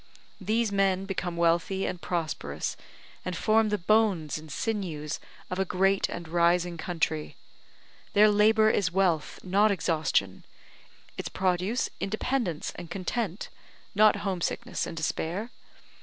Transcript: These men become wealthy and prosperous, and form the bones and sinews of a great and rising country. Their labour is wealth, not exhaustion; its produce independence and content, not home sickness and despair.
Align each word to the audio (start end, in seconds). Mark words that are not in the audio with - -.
These 0.39 0.71
men 0.71 1.05
become 1.05 1.37
wealthy 1.37 1.85
and 1.85 2.01
prosperous, 2.01 2.75
and 3.23 3.37
form 3.37 3.69
the 3.69 3.77
bones 3.77 4.39
and 4.39 4.51
sinews 4.51 5.19
of 5.51 5.59
a 5.59 5.63
great 5.63 6.09
and 6.09 6.27
rising 6.27 6.75
country. 6.75 7.35
Their 8.13 8.31
labour 8.31 8.71
is 8.71 8.91
wealth, 8.91 9.39
not 9.43 9.69
exhaustion; 9.69 10.43
its 11.19 11.29
produce 11.29 11.91
independence 11.99 12.71
and 12.77 12.89
content, 12.89 13.49
not 13.93 14.15
home 14.25 14.41
sickness 14.41 14.87
and 14.87 14.97
despair. 14.97 15.51